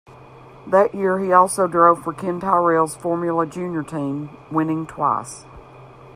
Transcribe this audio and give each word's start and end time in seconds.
That 0.65 0.95
year 0.95 1.19
he 1.19 1.31
also 1.31 1.67
drove 1.67 2.03
for 2.03 2.11
Ken 2.11 2.39
Tyrrell's 2.39 2.95
Formula 2.95 3.45
Junior 3.45 3.83
team, 3.83 4.35
winning 4.51 4.87
twice. 4.87 5.45